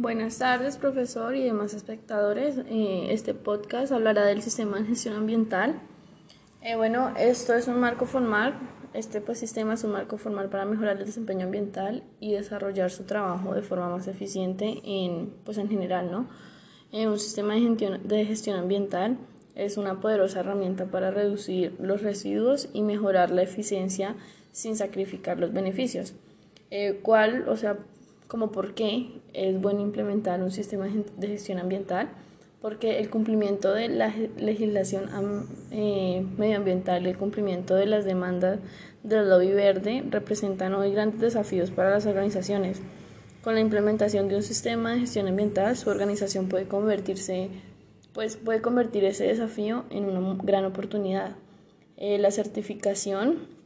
Buenas 0.00 0.38
tardes, 0.38 0.76
profesor 0.76 1.34
y 1.34 1.42
demás 1.42 1.74
espectadores. 1.74 2.58
Eh, 2.68 3.08
este 3.10 3.34
podcast 3.34 3.90
hablará 3.90 4.24
del 4.24 4.42
sistema 4.42 4.78
de 4.78 4.84
gestión 4.84 5.16
ambiental. 5.16 5.80
Eh, 6.62 6.76
bueno, 6.76 7.12
esto 7.18 7.52
es 7.52 7.66
un 7.66 7.80
marco 7.80 8.06
formal. 8.06 8.54
Este 8.94 9.20
pues, 9.20 9.40
sistema 9.40 9.74
es 9.74 9.82
un 9.82 9.90
marco 9.90 10.16
formal 10.16 10.50
para 10.50 10.66
mejorar 10.66 10.98
el 10.98 11.04
desempeño 11.04 11.46
ambiental 11.46 12.04
y 12.20 12.34
desarrollar 12.34 12.92
su 12.92 13.06
trabajo 13.06 13.56
de 13.56 13.62
forma 13.62 13.88
más 13.88 14.06
eficiente 14.06 14.80
en, 14.84 15.34
pues, 15.44 15.58
en 15.58 15.68
general. 15.68 16.12
¿no? 16.12 16.28
Eh, 16.92 17.08
un 17.08 17.18
sistema 17.18 17.54
de 17.54 17.62
gestión, 17.62 18.06
de 18.06 18.24
gestión 18.24 18.56
ambiental 18.56 19.18
es 19.56 19.78
una 19.78 19.98
poderosa 20.00 20.38
herramienta 20.38 20.84
para 20.84 21.10
reducir 21.10 21.74
los 21.80 22.02
residuos 22.02 22.68
y 22.72 22.82
mejorar 22.82 23.32
la 23.32 23.42
eficiencia 23.42 24.14
sin 24.52 24.76
sacrificar 24.76 25.40
los 25.40 25.52
beneficios. 25.52 26.14
¿Cuál, 27.02 27.48
o 27.48 27.56
sea, 27.56 27.78
como 28.28 28.52
por 28.52 28.74
qué 28.74 29.20
es 29.32 29.60
bueno 29.60 29.80
implementar 29.80 30.42
un 30.42 30.50
sistema 30.50 30.86
de 30.86 31.26
gestión 31.26 31.58
ambiental, 31.58 32.10
porque 32.60 32.98
el 32.98 33.08
cumplimiento 33.08 33.72
de 33.72 33.88
la 33.88 34.14
legislación 34.36 35.08
eh, 35.70 36.24
medioambiental 36.36 37.06
y 37.06 37.10
el 37.10 37.16
cumplimiento 37.16 37.74
de 37.74 37.86
las 37.86 38.04
demandas 38.04 38.60
del 39.02 39.30
lobby 39.30 39.52
verde 39.52 40.04
representan 40.10 40.74
hoy 40.74 40.92
grandes 40.92 41.20
desafíos 41.20 41.70
para 41.70 41.90
las 41.90 42.06
organizaciones. 42.06 42.82
Con 43.42 43.54
la 43.54 43.60
implementación 43.60 44.28
de 44.28 44.36
un 44.36 44.42
sistema 44.42 44.92
de 44.92 45.00
gestión 45.00 45.28
ambiental, 45.28 45.76
su 45.76 45.88
organización 45.88 46.48
puede 46.48 46.66
convertirse, 46.66 47.48
pues 48.12 48.36
puede 48.36 48.60
convertir 48.60 49.04
ese 49.04 49.24
desafío 49.24 49.84
en 49.90 50.04
una 50.04 50.36
gran 50.42 50.64
oportunidad. 50.64 51.36
Eh, 51.96 52.18
la 52.18 52.30
certificación 52.32 53.57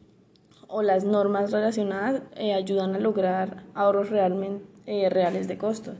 o 0.73 0.83
las 0.83 1.05
normas 1.05 1.53
relacionadas 1.53 2.23
eh, 2.35 2.55
ayudan 2.55 2.95
a 2.95 2.99
lograr 2.99 3.63
ahorros 3.75 4.09
realmente, 4.09 4.65
eh, 4.87 5.11
reales 5.11 5.47
de 5.47 5.59
costos. 5.59 5.97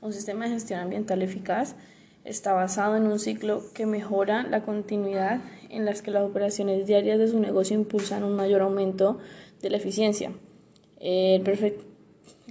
Un 0.00 0.12
sistema 0.12 0.44
de 0.44 0.50
gestión 0.50 0.80
ambiental 0.80 1.22
eficaz 1.22 1.76
está 2.24 2.52
basado 2.52 2.96
en 2.96 3.06
un 3.06 3.20
ciclo 3.20 3.62
que 3.72 3.86
mejora 3.86 4.42
la 4.42 4.62
continuidad 4.62 5.40
en 5.70 5.84
las 5.84 6.02
que 6.02 6.10
las 6.10 6.24
operaciones 6.24 6.88
diarias 6.88 7.20
de 7.20 7.28
su 7.28 7.38
negocio 7.38 7.76
impulsan 7.76 8.24
un 8.24 8.34
mayor 8.34 8.62
aumento 8.62 9.18
de 9.62 9.70
la 9.70 9.76
eficiencia, 9.76 10.32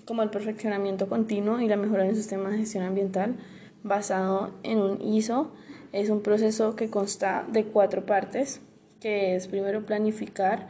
como 0.06 0.24
el 0.24 0.30
perfeccionamiento 0.30 1.10
continuo 1.10 1.60
y 1.60 1.68
la 1.68 1.76
mejora 1.76 2.04
de 2.04 2.10
un 2.10 2.16
sistema 2.16 2.50
de 2.52 2.60
gestión 2.60 2.86
ambiental 2.86 3.36
basado 3.84 4.52
en 4.64 4.80
un 4.80 5.02
ISO. 5.02 5.52
Es 5.92 6.10
un 6.10 6.22
proceso 6.22 6.76
que 6.78 6.90
consta 6.90 7.46
de 7.52 7.66
cuatro 7.66 8.06
partes, 8.06 8.62
que 9.02 9.36
es 9.36 9.48
primero 9.48 9.86
planificar, 9.86 10.68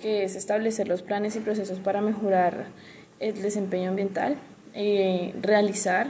que 0.00 0.24
es 0.24 0.36
establecer 0.36 0.88
los 0.88 1.02
planes 1.02 1.36
y 1.36 1.40
procesos 1.40 1.78
para 1.78 2.00
mejorar 2.00 2.66
el 3.20 3.40
desempeño 3.42 3.90
ambiental, 3.90 4.36
eh, 4.74 5.34
realizar, 5.40 6.08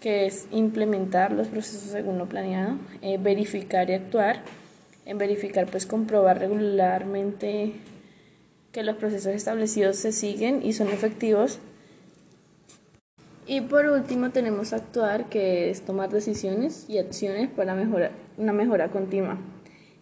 que 0.00 0.26
es 0.26 0.46
implementar 0.50 1.32
los 1.32 1.48
procesos 1.48 1.90
según 1.90 2.18
lo 2.18 2.28
planeado, 2.28 2.76
eh, 3.02 3.18
verificar 3.18 3.90
y 3.90 3.94
actuar. 3.94 4.42
En 5.04 5.18
verificar, 5.18 5.66
pues 5.66 5.86
comprobar 5.86 6.40
regularmente 6.40 7.74
que 8.72 8.82
los 8.82 8.96
procesos 8.96 9.32
establecidos 9.32 9.96
se 9.96 10.12
siguen 10.12 10.62
y 10.64 10.72
son 10.72 10.88
efectivos. 10.88 11.60
Y 13.46 13.60
por 13.60 13.86
último 13.86 14.30
tenemos 14.30 14.72
actuar, 14.72 15.28
que 15.28 15.70
es 15.70 15.82
tomar 15.82 16.10
decisiones 16.10 16.86
y 16.88 16.98
acciones 16.98 17.48
para 17.48 17.74
mejorar, 17.74 18.10
una 18.36 18.52
mejora 18.52 18.88
continua. 18.88 19.38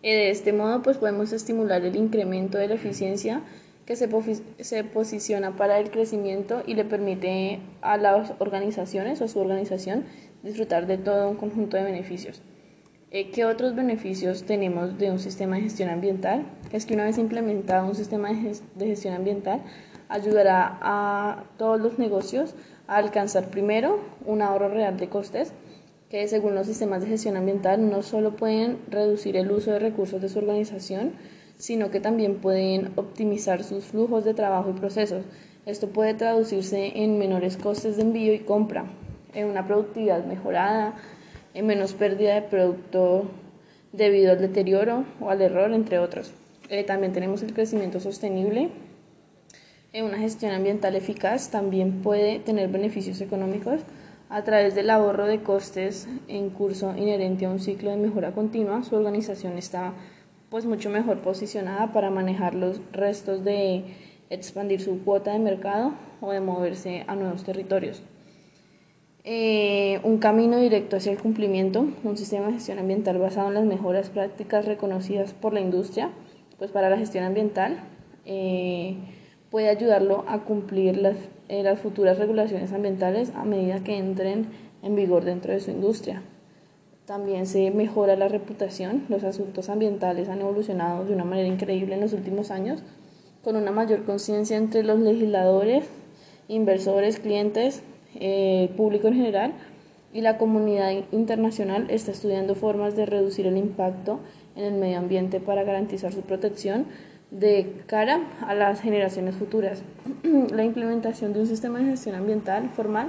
Eh, 0.05 0.15
de 0.15 0.31
este 0.31 0.53
modo, 0.53 0.83
pues 0.83 0.99
podemos 0.99 1.33
estimular 1.33 1.83
el 1.83 1.97
incremento 1.97 2.59
de 2.59 2.69
la 2.69 2.75
eficiencia 2.75 3.41
que 3.87 3.97
se, 3.97 4.07
se, 4.61 4.85
posiciona 4.85 5.57
para 5.57 5.79
el 5.79 5.91
crecimiento 5.91 6.63
y 6.67 6.75
le 6.75 6.85
permite 6.85 7.61
a 7.81 7.97
las 7.97 8.35
organizaciones 8.39 9.23
o 9.23 9.25
a 9.25 9.29
su 9.29 9.41
organización 9.41 10.05
disfrutar 10.43 10.87
de 10.87 10.99
todo 10.99 11.31
un 11.31 11.37
conjunto 11.37 11.79
de 11.79 11.85
beneficios. 11.85 12.43
Eh, 13.13 13.31
¿Qué 13.31 13.47
otros 13.47 13.75
beneficios 13.75 14.45
tenemos 14.45 14.99
de 14.99 15.11
un 15.11 15.19
sistema 15.19 15.57
de 15.57 15.63
gestión 15.63 15.89
ambiental? 15.89 16.45
Es 16.71 16.85
que 16.85 16.93
una 16.93 17.05
vez 17.05 17.17
implementado 17.17 17.87
un 17.87 17.95
sistema 17.95 18.29
de 18.31 18.87
gestión 18.87 19.15
ambiental, 19.15 19.63
ayudará 20.11 20.79
a 20.83 21.45
todos 21.57 21.81
los 21.81 21.99
negocios 21.99 22.55
a 22.89 22.97
alcanzar 22.97 23.49
primero 23.49 24.01
un 24.27 24.43
ahorro 24.43 24.69
real 24.69 24.99
de 24.99 25.09
costes, 25.09 25.55
que 26.15 26.29
según 26.29 26.55
los 26.55 26.69
sistemas 26.69 27.03
de 27.03 27.09
gestión 27.09 27.37
ambiental 27.37 27.91
no 27.91 28.05
solo 28.05 28.37
pueden 28.37 28.79
reducir 28.89 29.37
el 29.37 29.51
uso 29.51 29.73
de 29.73 29.81
recursos 29.81 30.23
de 30.23 30.29
su 30.29 30.39
organización, 30.39 31.11
sino 31.59 31.91
que 31.91 31.99
también 31.99 32.37
pueden 32.37 32.93
optimizar 32.95 33.65
sus 33.65 33.87
flujos 33.87 34.25
de 34.25 34.33
trabajo 34.33 34.71
y 34.71 34.79
procesos. 34.79 35.25
Esto 35.67 35.89
puede 35.89 36.15
traducirse 36.15 37.03
en 37.03 37.19
menores 37.19 37.57
costes 37.57 37.97
de 37.97 38.03
envío 38.03 38.33
y 38.33 38.39
compra, 38.39 38.85
en 39.33 39.49
una 39.49 39.67
productividad 39.67 40.25
mejorada, 40.25 40.95
en 41.53 41.67
menos 41.67 41.95
pérdida 41.95 42.37
de 42.37 42.43
producto 42.43 43.25
debido 43.93 44.31
al 44.31 44.39
deterioro 44.39 45.05
o 45.21 45.31
al 45.31 45.43
error, 45.43 45.73
entre 45.73 45.99
otros. 45.99 46.33
Eh, 46.69 46.85
también 46.85 47.13
tenemos 47.13 47.43
el 47.43 47.53
crecimiento 47.53 47.99
sostenible. 47.99 48.71
En 49.93 50.05
una 50.05 50.19
gestión 50.19 50.53
ambiental 50.53 50.95
eficaz 50.95 51.51
también 51.51 52.03
puede 52.03 52.39
tener 52.39 52.69
beneficios 52.69 53.21
económicos 53.21 53.81
a 54.35 54.43
través 54.43 54.75
del 54.75 54.91
ahorro 54.91 55.27
de 55.27 55.43
costes 55.43 56.09
en 56.27 56.51
curso 56.51 56.93
inherente 56.97 57.47
a 57.47 57.51
un 57.51 57.61
ciclo 57.61 57.93
de 57.93 57.97
mejora 57.97 58.33
continua, 58.33 58.83
su 58.83 58.97
organización 58.97 59.57
está 59.57 59.93
pues 60.51 60.65
mucho 60.65 60.91
mejor 60.91 61.21
posicionada 61.21 61.93
para 61.93 62.11
manejar 62.11 62.57
los 62.57 62.81
restos 62.91 63.45
de 63.45 63.85
expandir 64.31 64.81
su 64.81 65.05
cuota 65.05 65.33
de 65.33 65.39
mercado 65.39 65.93
o 66.21 66.33
de 66.33 66.41
moverse 66.41 67.05
a 67.07 67.15
nuevos 67.15 67.45
territorios. 67.45 68.03
Eh, 69.23 70.01
un 70.03 70.19
camino 70.19 70.59
directo 70.59 70.97
hacia 70.97 71.13
el 71.13 71.19
cumplimiento, 71.19 71.87
un 72.03 72.17
sistema 72.17 72.49
de 72.49 72.55
gestión 72.55 72.81
ambiental 72.81 73.19
basado 73.19 73.47
en 73.47 73.55
las 73.55 73.65
mejoras 73.65 74.11
prácticas 74.11 74.65
reconocidas 74.65 75.33
por 75.33 75.55
la 75.55 75.61
industria, 75.61 76.11
pues 76.59 76.73
para 76.73 76.91
la 76.91 76.99
gestión 76.99 77.23
ambiental. 77.23 77.85
Eh, 78.27 78.97
puede 79.55 79.69
ayudarlo 79.69 80.25
a 80.27 80.41
cumplir 80.41 80.97
las, 80.97 81.17
eh, 81.49 81.63
las 81.63 81.79
futuras 81.79 82.19
regulaciones 82.19 82.73
ambientales 82.73 83.31
a 83.37 83.45
medida 83.45 83.85
que 83.85 83.97
entren 83.97 84.49
en 84.83 84.97
vigor 84.97 85.25
dentro 85.25 85.53
de 85.53 85.61
su 85.61 85.71
industria. 85.71 86.23
También 87.07 87.47
se 87.47 87.71
mejora 87.71 88.17
la 88.17 88.27
reputación. 88.27 89.05
Los 89.09 89.23
asuntos 89.23 89.69
ambientales 89.69 90.29
han 90.29 90.41
evolucionado 90.41 91.05
de 91.05 91.15
una 91.15 91.23
manera 91.23 91.47
increíble 91.47 91.95
en 91.95 92.01
los 92.01 92.13
últimos 92.15 92.51
años, 92.51 92.83
con 93.45 93.55
una 93.55 93.71
mayor 93.71 94.03
conciencia 94.05 94.57
entre 94.57 94.83
los 94.83 94.99
legisladores, 94.99 95.85
inversores, 96.49 97.21
clientes, 97.21 97.85
eh, 98.17 98.73
público 98.77 99.07
en 99.07 99.15
general 99.15 99.53
y 100.13 100.23
la 100.23 100.37
comunidad 100.37 100.91
internacional 101.13 101.87
está 101.91 102.11
estudiando 102.11 102.57
formas 102.57 102.97
de 102.97 103.07
reducir 103.07 103.47
el 103.47 103.57
impacto 103.57 104.19
en 104.57 104.65
el 104.65 104.75
medio 104.75 104.99
ambiente 104.99 105.39
para 105.39 105.63
garantizar 105.63 106.13
su 106.13 106.23
protección 106.23 106.87
de 107.31 107.83
cara 107.87 108.21
a 108.47 108.55
las 108.55 108.81
generaciones 108.81 109.35
futuras. 109.35 109.83
La 110.53 110.65
implementación 110.65 111.33
de 111.33 111.41
un 111.41 111.47
sistema 111.47 111.79
de 111.79 111.87
gestión 111.87 112.15
ambiental 112.15 112.71
formal 112.71 113.09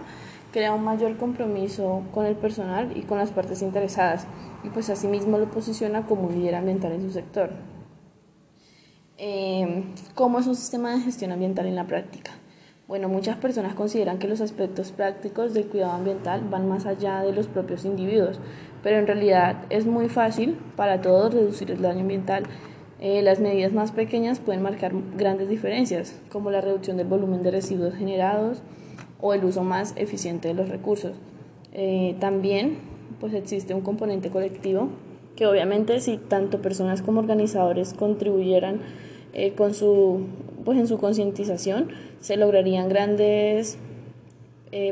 crea 0.51 0.73
un 0.73 0.83
mayor 0.83 1.17
compromiso 1.17 2.03
con 2.13 2.25
el 2.25 2.35
personal 2.35 2.95
y 2.95 3.01
con 3.01 3.17
las 3.17 3.31
partes 3.31 3.61
interesadas 3.61 4.25
y 4.63 4.69
pues 4.69 4.89
asimismo 4.89 5.37
lo 5.37 5.51
posiciona 5.51 6.05
como 6.05 6.29
líder 6.29 6.55
ambiental 6.55 6.93
en 6.93 7.01
su 7.01 7.11
sector. 7.11 7.51
Eh, 9.17 9.83
¿Cómo 10.13 10.39
es 10.39 10.47
un 10.47 10.55
sistema 10.55 10.93
de 10.93 11.01
gestión 11.01 11.31
ambiental 11.31 11.65
en 11.65 11.75
la 11.75 11.87
práctica? 11.87 12.31
Bueno, 12.87 13.09
muchas 13.09 13.37
personas 13.37 13.73
consideran 13.73 14.19
que 14.19 14.27
los 14.27 14.41
aspectos 14.41 14.91
prácticos 14.91 15.53
del 15.53 15.65
cuidado 15.65 15.93
ambiental 15.93 16.41
van 16.49 16.69
más 16.69 16.85
allá 16.85 17.21
de 17.21 17.33
los 17.33 17.47
propios 17.47 17.83
individuos, 17.83 18.39
pero 18.83 18.97
en 18.97 19.07
realidad 19.07 19.65
es 19.69 19.85
muy 19.87 20.07
fácil 20.07 20.57
para 20.75 21.01
todos 21.01 21.33
reducir 21.33 21.71
el 21.71 21.81
daño 21.81 22.01
ambiental 22.01 22.43
eh, 23.01 23.21
las 23.21 23.39
medidas 23.39 23.73
más 23.73 23.91
pequeñas 23.91 24.39
pueden 24.39 24.61
marcar 24.61 24.93
grandes 25.17 25.49
diferencias, 25.49 26.17
como 26.29 26.49
la 26.49 26.61
reducción 26.61 26.95
del 26.95 27.07
volumen 27.07 27.43
de 27.43 27.51
residuos 27.51 27.93
generados 27.93 28.61
o 29.19 29.33
el 29.33 29.43
uso 29.43 29.63
más 29.63 29.93
eficiente 29.97 30.47
de 30.47 30.53
los 30.53 30.69
recursos. 30.69 31.17
Eh, 31.73 32.15
también 32.19 32.77
pues 33.19 33.33
existe 33.33 33.73
un 33.73 33.81
componente 33.81 34.29
colectivo 34.29 34.89
que 35.35 35.45
obviamente 35.45 35.99
si 35.99 36.17
tanto 36.17 36.61
personas 36.61 37.01
como 37.01 37.19
organizadores 37.19 37.93
contribuyeran 37.93 38.79
eh, 39.33 39.51
con 39.51 39.73
su, 39.73 40.27
pues 40.63 40.79
en 40.79 40.87
su 40.87 40.97
concientización, 40.97 41.89
se 42.21 42.37
lograrían 42.37 42.89
grandes 42.89 43.77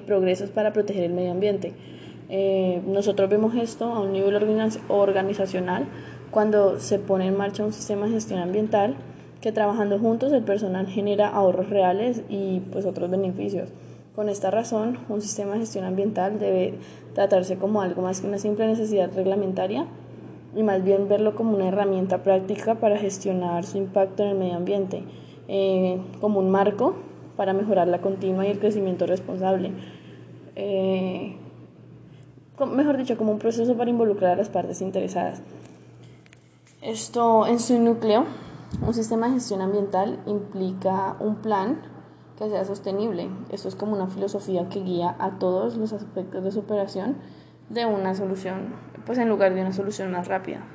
progresos 0.05 0.49
para 0.49 0.71
proteger 0.71 1.03
el 1.03 1.11
medio 1.11 1.31
ambiente. 1.31 1.73
nosotros 2.87 3.29
vemos 3.29 3.53
esto 3.55 3.83
a 3.83 3.99
un 3.99 4.13
nivel 4.13 4.33
organizacional 4.87 5.87
cuando 6.33 6.79
se 6.79 6.97
pone 6.97 7.27
en 7.27 7.37
marcha 7.37 7.63
un 7.63 7.71
sistema 7.71 8.07
de 8.07 8.13
gestión 8.13 8.39
ambiental 8.39 8.95
que 9.39 9.51
trabajando 9.51 9.99
juntos 9.99 10.33
el 10.33 10.43
personal 10.43 10.87
genera 10.87 11.27
ahorros 11.27 11.69
reales 11.69 12.23
y 12.27 12.61
pues 12.71 12.85
otros 12.85 13.11
beneficios. 13.11 13.69
Con 14.15 14.29
esta 14.29 14.49
razón, 14.49 14.97
un 15.09 15.21
sistema 15.21 15.53
de 15.53 15.59
gestión 15.59 15.85
ambiental 15.85 16.39
debe 16.39 16.73
tratarse 17.13 17.57
como 17.57 17.83
algo 17.83 18.01
más 18.01 18.19
que 18.19 18.27
una 18.27 18.39
simple 18.39 18.65
necesidad 18.65 19.11
reglamentaria 19.13 19.85
y 20.55 20.63
más 20.63 20.83
bien 20.83 21.07
verlo 21.07 21.35
como 21.35 21.55
una 21.55 21.67
herramienta 21.67 22.23
práctica 22.23 22.75
para 22.75 22.97
gestionar 22.97 23.63
su 23.63 23.77
impacto 23.77 24.23
en 24.23 24.29
el 24.29 24.37
medio 24.37 24.55
ambiente, 24.55 25.03
eh, 25.47 25.99
como 26.19 26.39
un 26.39 26.49
marco 26.49 26.95
para 27.37 27.53
mejorar 27.53 27.87
la 27.87 28.01
continua 28.01 28.47
y 28.47 28.51
el 28.51 28.59
crecimiento 28.59 29.05
responsable. 29.05 29.71
eh, 30.55 31.35
mejor 32.71 32.97
dicho, 32.97 33.17
como 33.17 33.31
un 33.31 33.39
proceso 33.39 33.75
para 33.75 33.89
involucrar 33.89 34.31
a 34.31 34.35
las 34.35 34.49
partes 34.49 34.81
interesadas. 34.81 35.41
Esto 36.83 37.47
en 37.47 37.61
su 37.61 37.79
núcleo, 37.79 38.25
un 38.85 38.93
sistema 38.93 39.27
de 39.27 39.35
gestión 39.35 39.61
ambiental 39.61 40.19
implica 40.25 41.15
un 41.21 41.37
plan 41.37 41.81
que 42.37 42.49
sea 42.49 42.65
sostenible. 42.65 43.29
Esto 43.51 43.69
es 43.69 43.75
como 43.75 43.93
una 43.93 44.07
filosofía 44.07 44.67
que 44.67 44.81
guía 44.81 45.15
a 45.17 45.39
todos 45.39 45.77
los 45.77 45.93
aspectos 45.93 46.43
de 46.43 46.51
su 46.51 46.59
operación 46.59 47.15
de 47.69 47.85
una 47.85 48.15
solución, 48.15 48.75
pues 49.05 49.17
en 49.17 49.29
lugar 49.29 49.53
de 49.53 49.61
una 49.61 49.71
solución 49.71 50.11
más 50.11 50.27
rápida. 50.27 50.65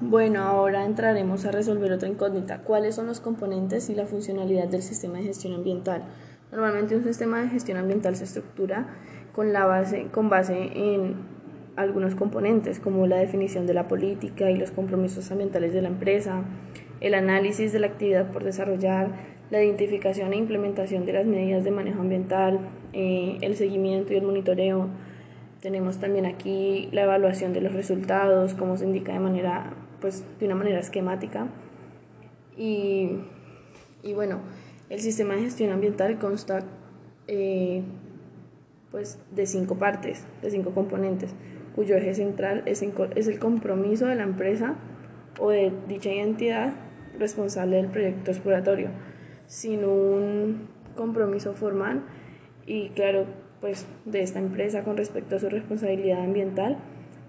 Bueno, 0.00 0.42
ahora 0.42 0.86
entraremos 0.86 1.44
a 1.44 1.50
resolver 1.50 1.92
otra 1.92 2.08
incógnita. 2.08 2.62
¿Cuáles 2.62 2.94
son 2.94 3.06
los 3.06 3.20
componentes 3.20 3.90
y 3.90 3.94
la 3.94 4.06
funcionalidad 4.06 4.68
del 4.68 4.82
sistema 4.82 5.18
de 5.18 5.24
gestión 5.24 5.52
ambiental? 5.52 6.04
Normalmente 6.50 6.96
un 6.96 7.04
sistema 7.04 7.42
de 7.42 7.50
gestión 7.50 7.76
ambiental 7.76 8.16
se 8.16 8.24
estructura 8.24 8.86
con, 9.34 9.52
la 9.52 9.66
base, 9.66 10.08
con 10.12 10.30
base 10.30 10.70
en 10.74 11.41
algunos 11.76 12.14
componentes 12.14 12.78
como 12.78 13.06
la 13.06 13.16
definición 13.16 13.66
de 13.66 13.74
la 13.74 13.88
política 13.88 14.50
y 14.50 14.56
los 14.56 14.70
compromisos 14.70 15.30
ambientales 15.30 15.72
de 15.72 15.82
la 15.82 15.88
empresa, 15.88 16.44
el 17.00 17.14
análisis 17.14 17.72
de 17.72 17.80
la 17.80 17.88
actividad 17.88 18.30
por 18.30 18.44
desarrollar, 18.44 19.10
la 19.50 19.62
identificación 19.62 20.32
e 20.32 20.36
implementación 20.36 21.04
de 21.04 21.12
las 21.12 21.26
medidas 21.26 21.64
de 21.64 21.70
manejo 21.70 22.00
ambiental, 22.00 22.60
eh, 22.92 23.38
el 23.40 23.56
seguimiento 23.56 24.12
y 24.12 24.16
el 24.16 24.22
monitoreo. 24.22 24.88
Tenemos 25.60 25.98
también 25.98 26.26
aquí 26.26 26.88
la 26.92 27.02
evaluación 27.02 27.52
de 27.52 27.60
los 27.60 27.72
resultados, 27.72 28.54
como 28.54 28.76
se 28.76 28.84
indica 28.84 29.12
de 29.12 29.20
manera 29.20 29.74
pues 30.00 30.24
de 30.38 30.46
una 30.46 30.54
manera 30.54 30.80
esquemática. 30.80 31.46
Y, 32.56 33.18
y 34.02 34.12
bueno, 34.14 34.40
el 34.90 35.00
sistema 35.00 35.34
de 35.34 35.42
gestión 35.42 35.70
ambiental 35.70 36.18
consta 36.18 36.64
eh, 37.28 37.82
pues 38.90 39.18
de 39.30 39.46
cinco 39.46 39.76
partes, 39.76 40.26
de 40.42 40.50
cinco 40.50 40.72
componentes, 40.72 41.34
cuyo 41.74 41.96
eje 41.96 42.14
central 42.14 42.62
es, 42.66 42.82
el 42.82 43.38
compromiso 43.38 44.06
de 44.06 44.14
la 44.14 44.24
empresa 44.24 44.74
o 45.38 45.50
de 45.50 45.72
dicha 45.88 46.10
entidad 46.10 46.72
responsable 47.18 47.76
del 47.76 47.88
proyecto 47.88 48.30
exploratorio, 48.30 48.88
sin 49.46 49.84
un 49.84 50.68
compromiso 50.96 51.54
formal 51.54 52.02
y 52.66 52.90
claro, 52.90 53.26
pues 53.60 53.86
de 54.04 54.22
esta 54.22 54.38
empresa 54.38 54.82
con 54.82 54.96
respecto 54.96 55.36
a 55.36 55.38
su 55.38 55.48
responsabilidad 55.48 56.22
ambiental 56.22 56.78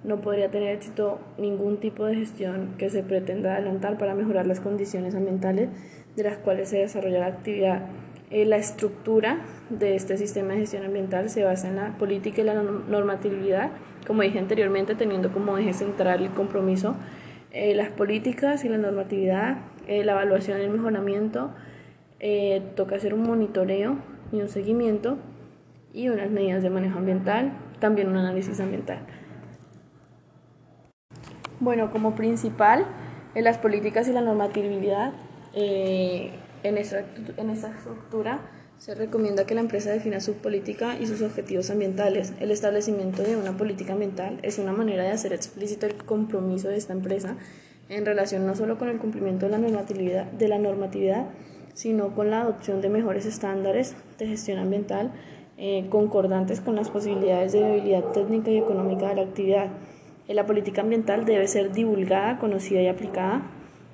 no 0.03 0.19
podría 0.19 0.51
tener 0.51 0.75
éxito 0.75 1.19
ningún 1.37 1.77
tipo 1.77 2.05
de 2.05 2.15
gestión 2.15 2.75
que 2.77 2.89
se 2.89 3.03
pretenda 3.03 3.55
adelantar 3.55 3.97
para 3.97 4.15
mejorar 4.15 4.45
las 4.47 4.59
condiciones 4.59 5.15
ambientales 5.15 5.69
de 6.15 6.23
las 6.23 6.37
cuales 6.37 6.69
se 6.69 6.77
desarrolla 6.77 7.19
la 7.19 7.27
actividad. 7.27 7.81
Eh, 8.29 8.45
la 8.45 8.57
estructura 8.57 9.41
de 9.69 9.95
este 9.95 10.17
sistema 10.17 10.53
de 10.53 10.61
gestión 10.61 10.83
ambiental 10.83 11.29
se 11.29 11.43
basa 11.43 11.67
en 11.67 11.75
la 11.75 11.97
política 11.97 12.41
y 12.41 12.45
la 12.45 12.55
normatividad, 12.55 13.71
como 14.07 14.23
dije 14.23 14.39
anteriormente, 14.39 14.95
teniendo 14.95 15.31
como 15.31 15.57
eje 15.57 15.73
central 15.73 16.23
el 16.23 16.31
compromiso, 16.31 16.95
eh, 17.51 17.75
las 17.75 17.89
políticas 17.89 18.65
y 18.65 18.69
la 18.69 18.77
normatividad, 18.77 19.57
eh, 19.87 20.03
la 20.03 20.13
evaluación 20.13 20.59
y 20.59 20.63
el 20.63 20.71
mejoramiento, 20.71 21.51
toca 22.77 22.95
hacer 22.95 23.13
un 23.13 23.23
monitoreo 23.23 23.97
y 24.31 24.39
un 24.39 24.47
seguimiento 24.47 25.17
y 25.93 26.07
unas 26.07 26.31
medidas 26.31 26.63
de 26.63 26.69
manejo 26.69 26.97
ambiental, 26.97 27.51
también 27.79 28.07
un 28.07 28.15
análisis 28.15 28.61
ambiental. 28.61 28.99
Bueno, 31.59 31.91
como 31.91 32.15
principal, 32.15 32.85
en 33.35 33.43
las 33.43 33.57
políticas 33.57 34.07
y 34.07 34.13
la 34.13 34.21
normatividad, 34.21 35.11
eh, 35.53 36.31
en, 36.63 36.77
esta, 36.77 37.05
en 37.37 37.49
esta 37.49 37.69
estructura 37.71 38.41
se 38.77 38.95
recomienda 38.95 39.45
que 39.45 39.55
la 39.55 39.61
empresa 39.61 39.91
defina 39.91 40.19
su 40.19 40.33
política 40.35 40.97
y 40.99 41.07
sus 41.07 41.21
objetivos 41.21 41.69
ambientales. 41.69 42.33
El 42.39 42.51
establecimiento 42.51 43.23
de 43.23 43.37
una 43.37 43.55
política 43.55 43.93
ambiental 43.93 44.39
es 44.41 44.57
una 44.57 44.73
manera 44.73 45.03
de 45.03 45.11
hacer 45.11 45.31
explícito 45.31 45.85
el 45.85 45.95
compromiso 45.95 46.67
de 46.67 46.77
esta 46.77 46.93
empresa 46.93 47.37
en 47.89 48.05
relación 48.05 48.45
no 48.45 48.55
solo 48.55 48.77
con 48.77 48.89
el 48.89 48.97
cumplimiento 48.97 49.45
de 49.45 49.51
la 49.51 49.57
normatividad, 49.57 50.25
de 50.25 50.47
la 50.47 50.57
normatividad 50.57 51.27
sino 51.73 52.13
con 52.13 52.29
la 52.29 52.41
adopción 52.41 52.81
de 52.81 52.89
mejores 52.89 53.25
estándares 53.25 53.95
de 54.17 54.27
gestión 54.27 54.59
ambiental 54.59 55.11
eh, 55.57 55.87
concordantes 55.89 56.61
con 56.61 56.75
las 56.75 56.89
posibilidades 56.89 57.53
de 57.53 57.59
viabilidad 57.59 58.11
técnica 58.11 58.51
y 58.51 58.57
económica 58.57 59.09
de 59.09 59.15
la 59.15 59.21
actividad. 59.21 59.67
La 60.27 60.45
política 60.45 60.81
ambiental 60.81 61.25
debe 61.25 61.47
ser 61.47 61.71
divulgada, 61.71 62.39
conocida 62.39 62.81
y 62.81 62.87
aplicada 62.87 63.43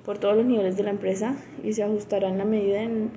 por 0.06 0.18
todos 0.18 0.36
los 0.36 0.46
niveles 0.46 0.78
de 0.78 0.84
la 0.84 0.92
empresa 0.92 1.36
y 1.64 1.74
se 1.74 1.84
ajustará 1.84 2.30
en 2.30 2.38
la 2.38 2.46
medida 2.46 2.82
en 2.82 3.12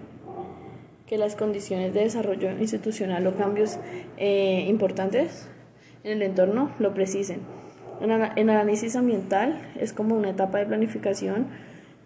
que 1.07 1.19
las 1.19 1.37
condiciones 1.37 1.93
de 1.93 2.01
desarrollo 2.01 2.51
institucional 2.59 3.27
o 3.27 3.35
cambios 3.35 3.79
eh, 4.17 4.65
importantes 4.69 5.49
en 6.05 6.13
el 6.13 6.23
entorno 6.23 6.71
lo 6.79 6.95
precisen. 6.95 7.41
El 8.01 8.51
análisis 8.51 8.97
ambiental 8.97 9.61
es 9.79 9.93
como 9.93 10.17
una 10.17 10.31
etapa 10.31 10.59
de 10.59 10.67
planificación 10.67 11.47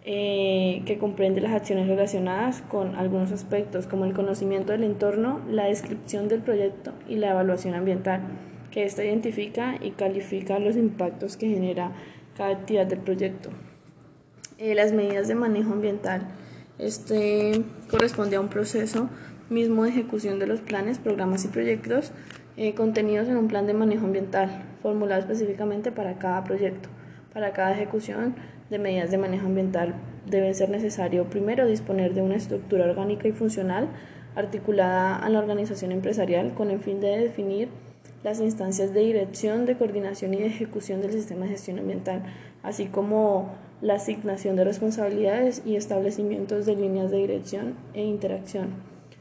eh, 0.03 0.83
que 0.85 0.97
comprende 0.97 1.41
las 1.41 1.53
acciones 1.53 1.87
relacionadas 1.87 2.61
con 2.61 2.95
algunos 2.95 3.31
aspectos 3.31 3.87
como 3.87 4.05
el 4.05 4.13
conocimiento 4.13 4.71
del 4.73 4.83
entorno, 4.83 5.41
la 5.49 5.65
descripción 5.65 6.27
del 6.27 6.41
proyecto 6.41 6.93
y 7.09 7.15
la 7.15 7.31
evaluación 7.31 7.73
ambiental 7.73 8.21
que 8.71 8.85
ésta 8.85 9.03
identifica 9.03 9.75
y 9.81 9.91
califica 9.91 10.59
los 10.59 10.75
impactos 10.75 11.35
que 11.35 11.49
genera 11.49 11.91
cada 12.35 12.51
actividad 12.51 12.85
del 12.85 12.99
proyecto. 12.99 13.49
Eh, 14.59 14.73
las 14.73 14.91
medidas 14.91 15.27
de 15.27 15.35
manejo 15.35 15.73
ambiental. 15.73 16.21
Este 16.79 17.63
corresponde 17.91 18.37
a 18.37 18.41
un 18.41 18.47
proceso 18.47 19.07
mismo 19.51 19.83
de 19.83 19.89
ejecución 19.89 20.39
de 20.39 20.47
los 20.47 20.61
planes, 20.61 20.97
programas 20.97 21.45
y 21.45 21.49
proyectos 21.49 22.11
eh, 22.57 22.73
contenidos 22.73 23.27
en 23.27 23.37
un 23.37 23.47
plan 23.49 23.67
de 23.67 23.75
manejo 23.75 24.05
ambiental, 24.05 24.63
formulado 24.81 25.21
específicamente 25.21 25.91
para 25.91 26.17
cada 26.17 26.43
proyecto. 26.43 26.89
Para 27.33 27.53
cada 27.53 27.73
ejecución 27.73 28.35
de 28.71 28.79
medidas 28.79 29.11
de 29.11 29.19
manejo 29.19 29.45
ambiental 29.45 29.93
debe 30.25 30.51
ser 30.55 30.69
necesario 30.69 31.25
primero 31.25 31.67
disponer 31.67 32.15
de 32.15 32.23
una 32.23 32.35
estructura 32.35 32.85
orgánica 32.85 33.27
y 33.27 33.33
funcional 33.33 33.89
articulada 34.35 35.17
a 35.17 35.29
la 35.29 35.37
organización 35.37 35.91
empresarial 35.91 36.55
con 36.55 36.71
el 36.71 36.79
fin 36.79 36.99
de 36.99 37.15
definir 37.19 37.69
las 38.23 38.39
instancias 38.39 38.91
de 38.91 39.01
dirección, 39.01 39.67
de 39.67 39.77
coordinación 39.77 40.33
y 40.33 40.37
de 40.37 40.47
ejecución 40.47 41.01
del 41.01 41.11
sistema 41.11 41.45
de 41.45 41.51
gestión 41.51 41.77
ambiental, 41.77 42.23
así 42.63 42.87
como 42.87 43.66
la 43.81 43.95
asignación 43.95 44.55
de 44.55 44.63
responsabilidades 44.63 45.61
y 45.65 45.75
establecimientos 45.75 46.65
de 46.65 46.75
líneas 46.75 47.11
de 47.11 47.17
dirección 47.17 47.75
e 47.93 48.03
interacción. 48.03 48.69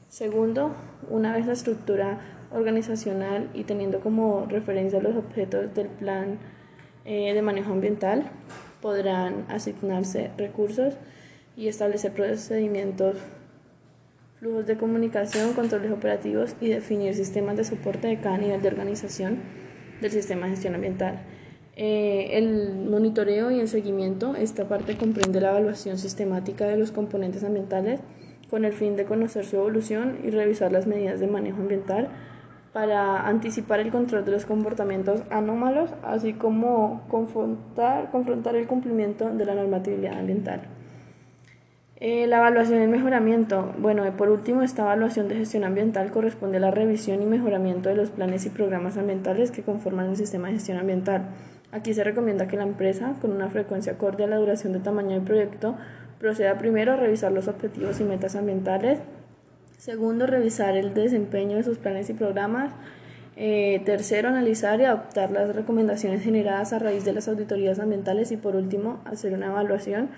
Segundo, 0.08 0.74
una 1.10 1.32
vez 1.34 1.46
la 1.46 1.52
estructura 1.52 2.20
organizacional 2.52 3.50
y 3.54 3.64
teniendo 3.64 4.00
como 4.00 4.46
referencia 4.46 5.00
los 5.00 5.16
objetos 5.16 5.74
del 5.74 5.88
plan 5.88 6.38
eh, 7.04 7.34
de 7.34 7.42
manejo 7.42 7.72
ambiental, 7.72 8.30
podrán 8.80 9.44
asignarse 9.48 10.30
recursos 10.38 10.94
y 11.56 11.68
establecer 11.68 12.12
procedimientos 12.12 13.16
flujos 14.38 14.66
de 14.66 14.76
comunicación, 14.76 15.54
controles 15.54 15.90
operativos 15.90 16.56
y 16.60 16.68
definir 16.68 17.14
sistemas 17.14 17.56
de 17.56 17.64
soporte 17.64 18.08
de 18.08 18.20
cada 18.20 18.38
nivel 18.38 18.60
de 18.60 18.68
organización 18.68 19.40
del 20.00 20.10
sistema 20.10 20.46
de 20.46 20.52
gestión 20.52 20.74
ambiental. 20.74 21.20
Eh, 21.78 22.38
el 22.38 22.86
monitoreo 22.88 23.50
y 23.50 23.60
el 23.60 23.68
seguimiento, 23.68 24.34
esta 24.34 24.66
parte 24.66 24.96
comprende 24.96 25.42
la 25.42 25.50
evaluación 25.50 25.98
sistemática 25.98 26.66
de 26.66 26.78
los 26.78 26.90
componentes 26.90 27.44
ambientales 27.44 28.00
con 28.48 28.64
el 28.64 28.72
fin 28.72 28.96
de 28.96 29.04
conocer 29.04 29.44
su 29.44 29.56
evolución 29.56 30.18
y 30.24 30.30
revisar 30.30 30.72
las 30.72 30.86
medidas 30.86 31.20
de 31.20 31.26
manejo 31.26 31.60
ambiental 31.60 32.08
para 32.72 33.26
anticipar 33.26 33.80
el 33.80 33.90
control 33.90 34.24
de 34.24 34.32
los 34.32 34.46
comportamientos 34.46 35.22
anómalos, 35.30 35.90
así 36.02 36.32
como 36.32 37.02
confrontar, 37.08 38.10
confrontar 38.10 38.56
el 38.56 38.66
cumplimiento 38.66 39.30
de 39.30 39.44
la 39.44 39.54
normatividad 39.54 40.18
ambiental. 40.18 40.62
Eh, 41.98 42.26
la 42.26 42.38
evaluación 42.38 42.80
y 42.80 42.82
el 42.82 42.90
mejoramiento. 42.90 43.72
Bueno, 43.78 44.04
por 44.18 44.28
último, 44.28 44.62
esta 44.62 44.82
evaluación 44.82 45.28
de 45.28 45.36
gestión 45.36 45.64
ambiental 45.64 46.10
corresponde 46.10 46.58
a 46.58 46.60
la 46.60 46.70
revisión 46.70 47.22
y 47.22 47.26
mejoramiento 47.26 47.88
de 47.88 47.94
los 47.94 48.10
planes 48.10 48.44
y 48.44 48.50
programas 48.50 48.98
ambientales 48.98 49.50
que 49.50 49.62
conforman 49.62 50.10
el 50.10 50.16
sistema 50.16 50.48
de 50.48 50.54
gestión 50.54 50.76
ambiental. 50.76 51.30
Aquí 51.72 51.94
se 51.94 52.04
recomienda 52.04 52.46
que 52.46 52.56
la 52.56 52.62
empresa, 52.62 53.16
con 53.20 53.32
una 53.32 53.48
frecuencia 53.48 53.92
acorde 53.92 54.24
a 54.24 54.26
la 54.26 54.36
duración 54.36 54.72
de 54.72 54.78
tamaño 54.78 55.10
del 55.10 55.22
proyecto, 55.22 55.76
proceda 56.18 56.56
primero 56.58 56.92
a 56.92 56.96
revisar 56.96 57.32
los 57.32 57.48
objetivos 57.48 58.00
y 58.00 58.04
metas 58.04 58.36
ambientales, 58.36 59.00
segundo, 59.78 60.26
revisar 60.26 60.76
el 60.76 60.94
desempeño 60.94 61.56
de 61.56 61.64
sus 61.64 61.78
planes 61.78 62.08
y 62.08 62.14
programas, 62.14 62.72
eh, 63.36 63.82
tercero, 63.84 64.28
analizar 64.28 64.80
y 64.80 64.84
adoptar 64.84 65.30
las 65.30 65.54
recomendaciones 65.54 66.22
generadas 66.22 66.72
a 66.72 66.78
raíz 66.78 67.04
de 67.04 67.12
las 67.12 67.28
auditorías 67.28 67.78
ambientales 67.78 68.32
y 68.32 68.36
por 68.36 68.56
último, 68.56 69.00
hacer 69.04 69.34
una 69.34 69.46
evaluación 69.46 70.08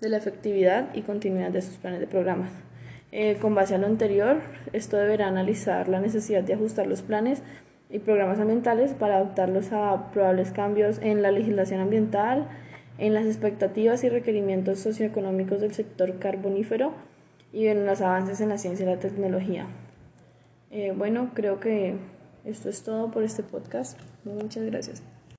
de 0.00 0.08
la 0.08 0.16
efectividad 0.16 0.92
y 0.94 1.02
continuidad 1.02 1.50
de 1.50 1.62
sus 1.62 1.76
planes 1.76 2.00
de 2.00 2.06
programas. 2.06 2.50
Eh, 3.12 3.36
con 3.40 3.54
base 3.54 3.76
a 3.76 3.78
lo 3.78 3.86
anterior, 3.86 4.40
esto 4.72 4.96
deberá 4.96 5.28
analizar 5.28 5.88
la 5.88 6.00
necesidad 6.00 6.42
de 6.42 6.54
ajustar 6.54 6.88
los 6.88 7.02
planes 7.02 7.42
y 7.94 8.00
programas 8.00 8.40
ambientales 8.40 8.92
para 8.92 9.18
adaptarlos 9.18 9.72
a 9.72 10.10
probables 10.10 10.50
cambios 10.50 10.98
en 11.00 11.22
la 11.22 11.30
legislación 11.30 11.80
ambiental, 11.80 12.48
en 12.98 13.14
las 13.14 13.24
expectativas 13.24 14.02
y 14.02 14.08
requerimientos 14.08 14.80
socioeconómicos 14.80 15.60
del 15.60 15.72
sector 15.74 16.18
carbonífero 16.18 16.92
y 17.52 17.68
en 17.68 17.86
los 17.86 18.00
avances 18.00 18.40
en 18.40 18.48
la 18.48 18.58
ciencia 18.58 18.84
y 18.84 18.88
la 18.88 18.98
tecnología. 18.98 19.68
Eh, 20.72 20.92
bueno, 20.94 21.30
creo 21.34 21.60
que 21.60 21.94
Esto 22.44 22.68
es 22.68 22.82
todo 22.82 23.10
por 23.10 23.22
este 23.22 23.42
podcast. 23.42 23.98
Muchas 24.24 24.64
gracias. 24.64 25.13